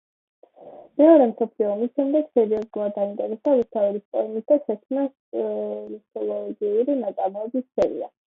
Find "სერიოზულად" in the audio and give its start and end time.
2.39-2.95